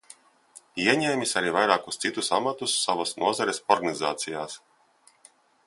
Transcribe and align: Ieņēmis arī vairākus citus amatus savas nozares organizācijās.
Ieņēmis 0.85 1.33
arī 1.41 1.51
vairākus 1.57 2.01
citus 2.05 2.31
amatus 2.39 2.75
savas 2.87 3.13
nozares 3.25 3.63
organizācijās. 3.77 4.59